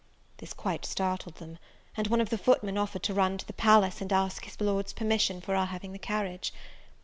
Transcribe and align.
This 0.37 0.51
quite 0.55 0.83
startled 0.87 1.35
them; 1.35 1.59
and 1.95 2.07
one 2.07 2.21
of 2.21 2.31
the 2.31 2.37
footmen 2.39 2.75
offered 2.75 3.03
to 3.03 3.13
run 3.13 3.37
to 3.37 3.45
the 3.45 3.53
palace, 3.53 4.01
and 4.01 4.11
ask 4.11 4.45
his 4.45 4.59
Lord's 4.59 4.93
permission 4.93 5.41
for 5.41 5.53
our 5.55 5.67
having 5.67 5.91
the 5.91 5.99
carriage. 5.99 6.51